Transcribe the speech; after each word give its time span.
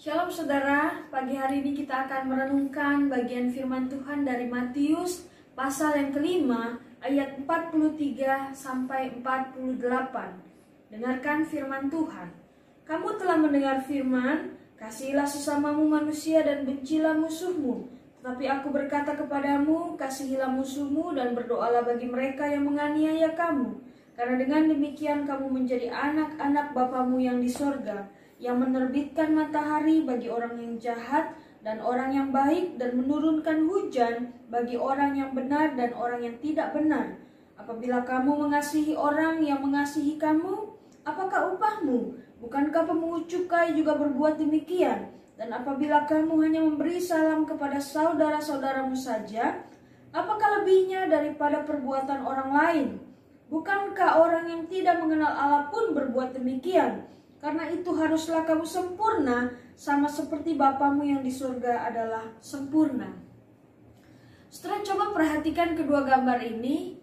Shalom 0.00 0.32
saudara, 0.32 0.96
pagi 1.12 1.36
hari 1.36 1.60
ini 1.60 1.76
kita 1.76 2.08
akan 2.08 2.32
merenungkan 2.32 3.12
bagian 3.12 3.52
firman 3.52 3.84
Tuhan 3.84 4.24
dari 4.24 4.48
Matius 4.48 5.28
pasal 5.52 5.92
yang 5.92 6.08
kelima 6.08 6.80
ayat 7.04 7.36
43 7.44 8.48
sampai 8.56 9.12
48. 9.20 9.76
Dengarkan 10.88 11.44
firman 11.44 11.92
Tuhan. 11.92 12.32
Kamu 12.88 13.20
telah 13.20 13.36
mendengar 13.44 13.84
firman, 13.84 14.56
kasihilah 14.80 15.28
sesamamu 15.28 15.84
manusia 15.84 16.40
dan 16.48 16.64
bencilah 16.64 17.20
musuhmu. 17.20 17.84
Tetapi 18.24 18.48
aku 18.48 18.72
berkata 18.72 19.12
kepadamu, 19.12 20.00
kasihilah 20.00 20.48
musuhmu 20.48 21.12
dan 21.12 21.36
berdoalah 21.36 21.84
bagi 21.84 22.08
mereka 22.08 22.48
yang 22.48 22.64
menganiaya 22.64 23.36
kamu. 23.36 23.76
Karena 24.16 24.40
dengan 24.40 24.64
demikian 24.64 25.28
kamu 25.28 25.60
menjadi 25.60 25.92
anak-anak 25.92 26.72
Bapamu 26.72 27.20
yang 27.20 27.36
di 27.36 27.52
sorga 27.52 28.08
yang 28.40 28.56
menerbitkan 28.56 29.36
matahari 29.36 30.00
bagi 30.00 30.32
orang 30.32 30.56
yang 30.56 30.74
jahat 30.80 31.36
dan 31.60 31.76
orang 31.84 32.16
yang 32.16 32.28
baik 32.32 32.80
dan 32.80 32.96
menurunkan 32.96 33.68
hujan 33.68 34.32
bagi 34.48 34.80
orang 34.80 35.12
yang 35.12 35.36
benar 35.36 35.76
dan 35.76 35.92
orang 35.92 36.24
yang 36.24 36.36
tidak 36.40 36.72
benar. 36.72 37.20
Apabila 37.60 38.00
kamu 38.00 38.48
mengasihi 38.48 38.96
orang 38.96 39.44
yang 39.44 39.60
mengasihi 39.60 40.16
kamu, 40.16 40.72
apakah 41.04 41.52
upahmu? 41.52 42.16
Bukankah 42.40 42.88
pemungut 42.88 43.28
cukai 43.28 43.76
juga 43.76 44.00
berbuat 44.00 44.40
demikian? 44.40 45.12
Dan 45.36 45.52
apabila 45.52 46.08
kamu 46.08 46.40
hanya 46.40 46.60
memberi 46.64 46.96
salam 46.96 47.44
kepada 47.44 47.76
saudara-saudaramu 47.76 48.96
saja, 48.96 49.60
apakah 50.16 50.64
lebihnya 50.64 51.04
daripada 51.12 51.60
perbuatan 51.68 52.24
orang 52.24 52.50
lain? 52.56 52.88
Bukankah 53.52 54.24
orang 54.24 54.48
yang 54.48 54.62
tidak 54.64 54.96
mengenal 55.04 55.28
Allah 55.28 55.62
pun 55.68 55.92
berbuat 55.92 56.32
demikian? 56.32 57.04
Karena 57.40 57.72
itu 57.72 57.88
haruslah 57.96 58.44
kamu 58.44 58.68
sempurna 58.68 59.48
sama 59.72 60.04
seperti 60.04 60.60
Bapamu 60.60 61.00
yang 61.08 61.24
di 61.24 61.32
surga 61.32 61.88
adalah 61.88 62.36
sempurna. 62.44 63.16
Setelah 64.52 64.84
coba 64.84 65.04
perhatikan 65.16 65.72
kedua 65.72 66.04
gambar 66.04 66.36
ini, 66.44 67.00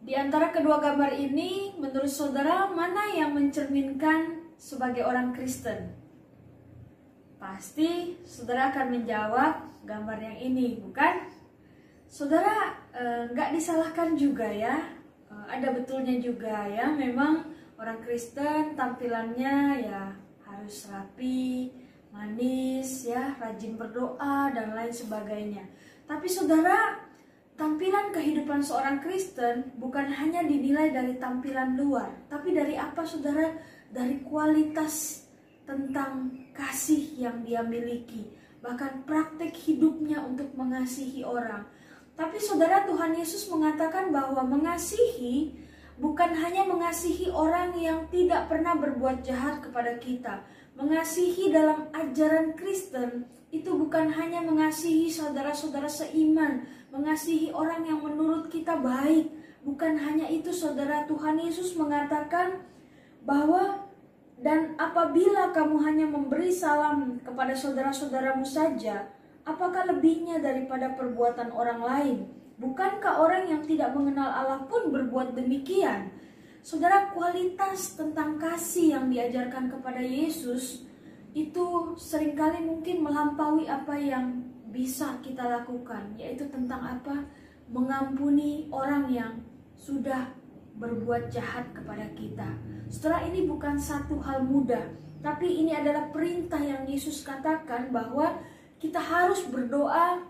di 0.00 0.16
antara 0.16 0.48
kedua 0.48 0.80
gambar 0.80 1.12
ini 1.20 1.76
menurut 1.76 2.08
saudara 2.08 2.70
mana 2.72 3.12
yang 3.12 3.36
mencerminkan 3.36 4.40
sebagai 4.56 5.04
orang 5.04 5.36
Kristen? 5.36 5.92
Pasti 7.36 8.16
saudara 8.24 8.72
akan 8.72 8.94
menjawab 8.94 9.84
gambar 9.84 10.18
yang 10.22 10.38
ini, 10.38 10.80
bukan? 10.80 11.28
Saudara 12.08 12.72
eh, 12.96 13.28
nggak 13.36 13.52
disalahkan 13.52 14.16
juga 14.16 14.48
ya, 14.48 14.80
eh, 14.80 14.97
ada 15.48 15.72
betulnya 15.72 16.20
juga 16.20 16.68
ya, 16.68 16.92
memang 16.92 17.48
orang 17.80 18.04
Kristen 18.04 18.76
tampilannya 18.76 19.56
ya 19.88 20.12
harus 20.44 20.86
rapi, 20.92 21.72
manis 22.12 23.08
ya, 23.08 23.34
rajin 23.40 23.80
berdoa 23.80 24.52
dan 24.52 24.76
lain 24.76 24.92
sebagainya. 24.92 25.64
Tapi 26.04 26.28
saudara, 26.28 27.00
tampilan 27.56 28.12
kehidupan 28.12 28.60
seorang 28.60 29.00
Kristen 29.00 29.76
bukan 29.80 30.12
hanya 30.12 30.44
dinilai 30.44 30.92
dari 30.92 31.16
tampilan 31.16 31.74
luar, 31.74 32.12
tapi 32.28 32.52
dari 32.52 32.76
apa 32.76 33.02
saudara? 33.02 33.56
Dari 33.88 34.20
kualitas 34.20 35.24
tentang 35.64 36.28
kasih 36.52 37.16
yang 37.16 37.40
dia 37.40 37.64
miliki, 37.64 38.28
bahkan 38.60 39.00
praktek 39.08 39.56
hidupnya 39.64 40.20
untuk 40.20 40.52
mengasihi 40.52 41.24
orang. 41.24 41.64
Tapi 42.18 42.34
saudara 42.42 42.82
Tuhan 42.82 43.14
Yesus 43.14 43.46
mengatakan 43.46 44.10
bahwa 44.10 44.42
mengasihi 44.42 45.54
bukan 46.02 46.34
hanya 46.34 46.66
mengasihi 46.66 47.30
orang 47.30 47.78
yang 47.78 48.10
tidak 48.10 48.50
pernah 48.50 48.74
berbuat 48.74 49.22
jahat 49.22 49.62
kepada 49.62 49.94
kita. 50.02 50.42
Mengasihi 50.74 51.54
dalam 51.54 51.86
ajaran 51.94 52.58
Kristen 52.58 53.22
itu 53.54 53.70
bukan 53.70 54.10
hanya 54.18 54.42
mengasihi 54.42 55.06
saudara-saudara 55.06 55.86
seiman, 55.86 56.66
mengasihi 56.90 57.54
orang 57.54 57.86
yang 57.86 58.02
menurut 58.02 58.50
kita 58.50 58.74
baik. 58.74 59.30
Bukan 59.62 59.94
hanya 60.02 60.26
itu 60.26 60.50
saudara 60.50 61.06
Tuhan 61.06 61.38
Yesus 61.38 61.78
mengatakan 61.78 62.66
bahwa 63.22 63.86
dan 64.38 64.74
apabila 64.78 65.50
kamu 65.50 65.76
hanya 65.82 66.06
memberi 66.06 66.50
salam 66.50 67.18
kepada 67.22 67.54
saudara-saudaramu 67.54 68.46
saja, 68.46 69.06
apakah 69.48 69.88
lebihnya 69.88 70.44
daripada 70.44 70.92
perbuatan 70.92 71.48
orang 71.56 71.80
lain? 71.80 72.16
Bukankah 72.60 73.22
orang 73.22 73.48
yang 73.48 73.62
tidak 73.64 73.96
mengenal 73.96 74.28
Allah 74.28 74.60
pun 74.68 74.92
berbuat 74.92 75.32
demikian? 75.32 76.12
Saudara, 76.60 77.08
kualitas 77.16 77.96
tentang 77.96 78.36
kasih 78.36 78.98
yang 78.98 79.08
diajarkan 79.08 79.72
kepada 79.72 80.04
Yesus 80.04 80.84
itu 81.32 81.94
sering 81.96 82.36
kali 82.36 82.60
mungkin 82.60 83.00
melampaui 83.00 83.64
apa 83.70 83.94
yang 83.96 84.42
bisa 84.68 85.16
kita 85.24 85.48
lakukan, 85.48 86.12
yaitu 86.20 86.44
tentang 86.50 87.00
apa? 87.00 87.24
Mengampuni 87.72 88.68
orang 88.68 89.08
yang 89.08 89.32
sudah 89.78 90.34
berbuat 90.76 91.30
jahat 91.30 91.70
kepada 91.72 92.10
kita. 92.18 92.48
Setelah 92.90 93.24
ini 93.30 93.46
bukan 93.46 93.78
satu 93.78 94.18
hal 94.18 94.44
mudah, 94.44 94.92
tapi 95.22 95.62
ini 95.62 95.72
adalah 95.72 96.10
perintah 96.10 96.58
yang 96.58 96.84
Yesus 96.84 97.22
katakan 97.22 97.94
bahwa 97.94 98.38
kita 98.78 98.98
harus 99.02 99.42
berdoa 99.50 100.22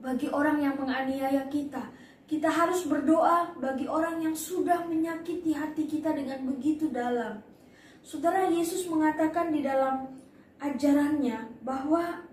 bagi 0.00 0.28
orang 0.32 0.60
yang 0.60 0.74
menganiaya 0.76 1.48
kita. 1.48 1.92
Kita 2.26 2.50
harus 2.50 2.82
berdoa 2.90 3.54
bagi 3.54 3.86
orang 3.86 4.18
yang 4.18 4.34
sudah 4.34 4.82
menyakiti 4.82 5.54
hati 5.54 5.86
kita 5.86 6.10
dengan 6.10 6.42
begitu 6.42 6.90
dalam. 6.90 7.38
Saudara 8.02 8.50
Yesus 8.50 8.90
mengatakan 8.90 9.54
di 9.54 9.62
dalam 9.62 10.10
ajarannya 10.58 11.62
bahwa 11.62 12.26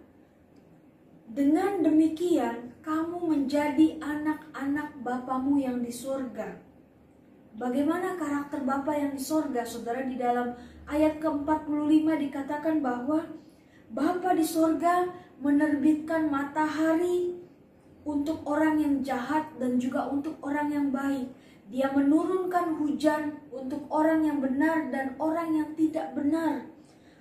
dengan 1.30 1.86
demikian 1.86 2.74
kamu 2.81 3.18
menjadi 3.22 4.02
anak-anak 4.02 4.98
Bapamu 5.02 5.62
yang 5.62 5.81
di 5.81 5.94
surga. 5.94 6.58
Bagaimana 7.54 8.18
karakter 8.18 8.66
Bapa 8.66 8.98
yang 8.98 9.14
di 9.14 9.22
surga? 9.22 9.62
Saudara 9.62 10.02
di 10.10 10.18
dalam 10.18 10.58
ayat 10.90 11.22
ke-45 11.22 12.08
dikatakan 12.30 12.81
bahwa 12.81 13.22
Bapa 13.94 14.34
di 14.34 14.42
surga 14.42 15.06
menerbitkan 15.38 16.26
matahari 16.26 17.38
untuk 18.04 18.42
orang 18.50 18.81
yang 18.81 18.96
jahat 19.06 19.54
dan 19.62 19.78
juga 19.78 20.09
untuk 20.09 20.42
orang 20.42 20.74
yang 20.74 20.88
baik. 20.90 21.30
Dia 21.70 21.94
menurunkan 21.94 22.81
hujan 22.81 23.38
untuk 23.54 23.86
orang 23.94 24.26
yang 24.26 24.42
benar 24.42 24.90
dan 24.90 25.14
orang 25.22 25.54
yang 25.54 25.70
tidak 25.78 26.09
benar. 26.18 26.66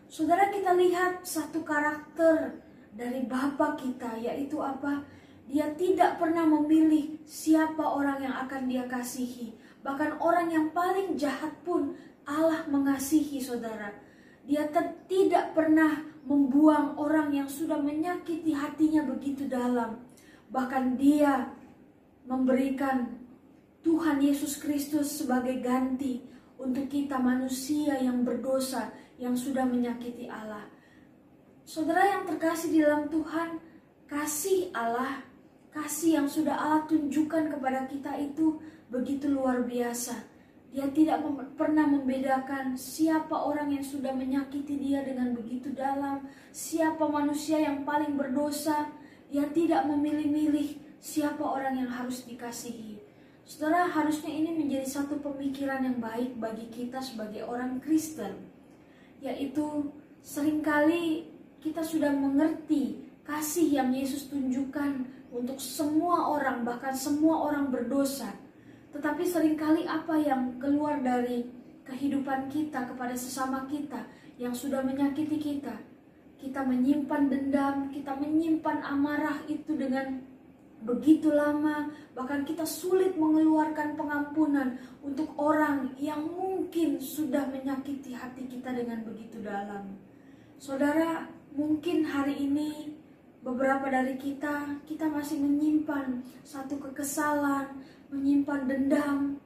Saudara 0.09 0.49
kita 0.49 0.72
lihat 0.72 1.25
satu 1.25 1.60
karakter 1.60 2.60
dari 2.93 3.25
Bapa 3.28 3.77
kita 3.77 4.16
yaitu 4.16 4.56
apa? 4.60 5.04
Dia 5.49 5.72
tidak 5.77 6.16
pernah 6.16 6.49
memilih 6.49 7.21
siapa 7.28 7.84
orang 7.84 8.25
yang 8.25 8.37
akan 8.49 8.69
dia 8.69 8.89
kasihi. 8.89 9.53
Bahkan 9.84 10.25
orang 10.25 10.49
yang 10.49 10.66
paling 10.72 11.21
jahat 11.21 11.53
pun 11.65 11.93
Allah 12.25 12.65
mengasihi 12.71 13.43
saudara. 13.43 14.01
Dia 14.42 14.66
tidak 15.06 15.54
pernah 15.54 16.03
membuang 16.26 16.98
orang 16.98 17.34
yang 17.34 17.48
sudah 17.50 17.78
menyakiti 17.78 18.54
hatinya 18.54 19.03
begitu 19.06 19.47
dalam 19.50 20.03
Bahkan 20.53 21.00
dia 21.00 21.48
memberikan 22.28 23.08
Tuhan 23.80 24.20
Yesus 24.20 24.60
Kristus 24.60 25.08
sebagai 25.25 25.58
ganti 25.64 26.20
untuk 26.60 26.86
kita 26.92 27.16
manusia 27.19 27.97
yang 27.98 28.22
berdosa 28.22 28.92
yang 29.16 29.32
sudah 29.32 29.64
menyakiti 29.64 30.28
Allah. 30.28 30.69
Saudara 31.64 32.04
yang 32.04 32.28
terkasih 32.28 32.69
di 32.69 32.78
dalam 32.84 33.09
Tuhan, 33.09 33.59
kasih 34.06 34.70
Allah, 34.76 35.24
kasih 35.72 36.20
yang 36.20 36.28
sudah 36.28 36.53
Allah 36.53 36.84
tunjukkan 36.84 37.48
kepada 37.48 37.88
kita 37.88 38.12
itu 38.20 38.60
begitu 38.92 39.32
luar 39.32 39.64
biasa. 39.64 40.21
Dia 40.72 40.89
tidak 40.89 41.21
mem 41.21 41.53
pernah 41.53 41.84
membedakan 41.84 42.72
siapa 42.80 43.36
orang 43.36 43.77
yang 43.77 43.84
sudah 43.84 44.16
menyakiti 44.16 44.80
dia 44.80 45.04
dengan 45.04 45.36
begitu 45.36 45.69
dalam, 45.77 46.24
siapa 46.48 47.04
manusia 47.13 47.60
yang 47.60 47.84
paling 47.84 48.16
berdosa, 48.16 48.89
dia 49.28 49.45
tidak 49.53 49.84
memilih-milih 49.84 50.80
siapa 50.97 51.45
orang 51.45 51.77
yang 51.77 51.92
harus 51.92 52.24
dikasihi. 52.24 53.04
Saudara, 53.45 53.84
harusnya 53.91 54.33
ini 54.33 54.54
menjadi 54.54 54.89
satu 54.89 55.21
pemikiran 55.21 55.84
yang 55.84 55.98
baik 56.01 56.41
bagi 56.41 56.72
kita 56.72 57.04
sebagai 57.04 57.45
orang 57.45 57.77
Kristen. 57.84 58.48
Yaitu 59.21 59.92
sering 60.25 60.65
kali 60.65 61.28
kita 61.60 61.84
sudah 61.84 62.10
mengerti 62.10 63.13
kasih 63.28 63.83
yang 63.83 63.91
Yesus 63.92 64.30
tunjukkan 64.30 65.04
untuk 65.34 65.59
semua 65.59 66.33
orang, 66.33 66.65
bahkan 66.65 66.95
semua 66.95 67.45
orang 67.51 67.68
berdosa. 67.68 68.30
Tetapi 68.92 69.22
sering 69.24 69.56
kali 69.56 69.89
apa 69.89 70.21
yang 70.21 70.60
keluar 70.60 71.00
dari 71.00 71.48
kehidupan 71.89 72.53
kita 72.53 72.86
kepada 72.86 73.16
sesama 73.16 73.65
kita 73.66 74.04
yang 74.36 74.53
sudah 74.53 74.84
menyakiti 74.84 75.41
kita, 75.41 75.74
kita 76.39 76.60
menyimpan 76.62 77.33
dendam, 77.33 77.77
kita 77.89 78.12
menyimpan 78.18 78.84
amarah 78.84 79.41
itu 79.48 79.74
dengan 79.74 80.21
begitu 80.83 81.30
lama, 81.30 81.94
bahkan 82.12 82.42
kita 82.42 82.66
sulit 82.66 83.15
mengeluarkan 83.15 83.94
pengampunan 83.94 84.77
untuk 85.00 85.30
orang 85.39 85.94
yang 85.97 86.27
mungkin 86.27 86.98
sudah 86.98 87.47
menyakiti 87.48 88.12
hati 88.12 88.50
kita 88.50 88.74
dengan 88.74 89.06
begitu 89.06 89.39
dalam. 89.41 89.94
Saudara, 90.59 91.30
mungkin 91.54 92.03
hari 92.06 92.50
ini 92.50 92.98
beberapa 93.42 93.91
dari 93.91 94.18
kita 94.18 94.83
kita 94.86 95.06
masih 95.10 95.39
menyimpan 95.39 96.22
satu 96.42 96.78
kekesalan, 96.78 97.83
menyimpan 98.12 98.68
dendam 98.68 99.41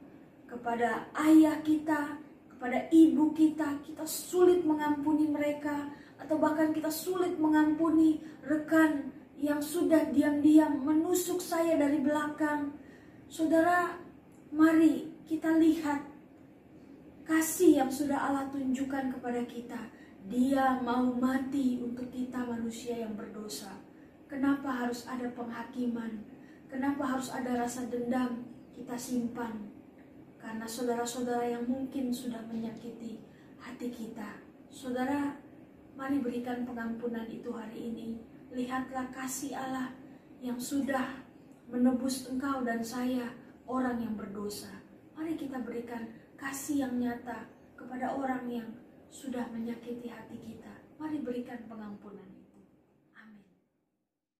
kepada 0.45 1.07
ayah 1.15 1.57
kita, 1.63 2.19
kepada 2.51 2.91
ibu 2.91 3.31
kita. 3.31 3.79
Kita 3.81 4.03
sulit 4.03 4.67
mengampuni 4.67 5.31
mereka 5.31 5.87
atau 6.19 6.35
bahkan 6.35 6.75
kita 6.75 6.91
sulit 6.91 7.39
mengampuni 7.39 8.19
rekan 8.43 9.15
yang 9.39 9.63
sudah 9.63 10.11
diam-diam 10.11 10.83
menusuk 10.83 11.39
saya 11.39 11.79
dari 11.79 12.03
belakang. 12.03 12.75
Saudara, 13.31 13.95
mari 14.51 15.07
kita 15.23 15.55
lihat 15.55 16.03
kasih 17.27 17.83
yang 17.83 17.91
sudah 17.91 18.17
Allah 18.17 18.47
tunjukkan 18.51 19.15
kepada 19.19 19.43
kita. 19.47 19.79
Dia 20.27 20.83
mau 20.83 21.07
mati 21.15 21.79
untuk 21.79 22.11
kita 22.11 22.43
manusia 22.43 22.99
yang 22.99 23.15
berdosa. 23.15 23.79
Kenapa 24.27 24.67
harus 24.75 25.07
ada 25.07 25.31
penghakiman? 25.31 26.19
Kenapa 26.67 27.15
harus 27.15 27.31
ada 27.31 27.63
rasa 27.63 27.87
dendam 27.87 28.56
kita 28.77 28.93
simpan? 28.93 29.73
Karena 30.37 30.69
saudara-saudara 30.69 31.49
yang 31.49 31.65
mungkin 31.65 32.13
sudah 32.13 32.45
menyakiti 32.45 33.17
hati 33.57 33.89
kita. 33.89 34.37
Saudara, 34.69 35.33
mari 35.97 36.21
berikan 36.21 36.61
pengampunan 36.61 37.25
itu 37.25 37.49
hari 37.49 37.89
ini. 37.89 38.21
Lihatlah 38.53 39.09
kasih 39.09 39.57
Allah 39.57 39.91
yang 40.39 40.61
sudah 40.61 41.25
menebus 41.67 42.29
engkau 42.29 42.61
dan 42.61 42.79
saya, 42.85 43.33
orang 43.67 43.99
yang 43.99 44.13
berdosa. 44.13 44.71
Mari 45.17 45.35
kita 45.35 45.59
berikan 45.65 46.07
kasih 46.37 46.87
yang 46.87 46.93
nyata 47.01 47.49
kepada 47.73 48.13
orang 48.13 48.45
yang 48.47 48.69
sudah 49.09 49.49
menyakiti 49.49 50.07
hati 50.07 50.37
kita. 50.37 50.71
Mari 51.01 51.19
berikan 51.25 51.65
pengampunan. 51.65 52.36